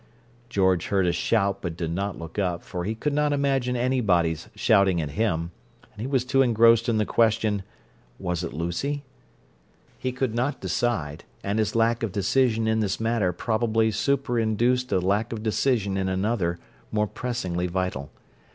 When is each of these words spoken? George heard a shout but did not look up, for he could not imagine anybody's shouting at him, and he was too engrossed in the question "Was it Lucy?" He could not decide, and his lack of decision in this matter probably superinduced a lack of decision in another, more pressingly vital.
George 0.49 0.87
heard 0.87 1.05
a 1.05 1.11
shout 1.11 1.61
but 1.61 1.77
did 1.77 1.91
not 1.93 2.17
look 2.17 2.39
up, 2.39 2.63
for 2.63 2.85
he 2.85 2.95
could 2.95 3.13
not 3.13 3.31
imagine 3.33 3.75
anybody's 3.75 4.49
shouting 4.55 4.99
at 4.99 5.11
him, 5.11 5.51
and 5.91 6.01
he 6.01 6.07
was 6.07 6.25
too 6.25 6.41
engrossed 6.41 6.89
in 6.89 6.97
the 6.97 7.05
question 7.05 7.61
"Was 8.17 8.43
it 8.43 8.51
Lucy?" 8.51 9.03
He 9.99 10.11
could 10.11 10.33
not 10.33 10.59
decide, 10.59 11.23
and 11.43 11.59
his 11.59 11.75
lack 11.75 12.01
of 12.01 12.11
decision 12.11 12.67
in 12.67 12.79
this 12.79 12.99
matter 12.99 13.31
probably 13.31 13.91
superinduced 13.91 14.91
a 14.91 14.97
lack 14.97 15.31
of 15.31 15.43
decision 15.43 15.97
in 15.97 16.09
another, 16.09 16.57
more 16.91 17.05
pressingly 17.05 17.67
vital. 17.67 18.09